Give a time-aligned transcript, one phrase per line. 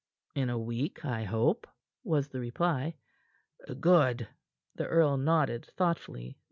[0.33, 1.67] "In a week, I hope,"
[2.03, 2.95] was the reply.
[3.79, 4.27] "Good."
[4.73, 6.39] The earl nodded thoughtfully.